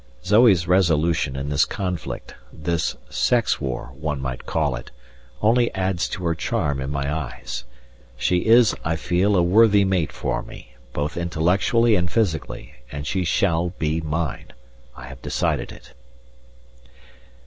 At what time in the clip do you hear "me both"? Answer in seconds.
10.41-11.17